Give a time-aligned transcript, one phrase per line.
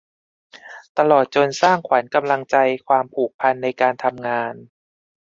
[0.97, 2.55] ตลอดจนสร้างขวัญกำลังใจ
[2.87, 4.53] ความผูกพันในการทำงาน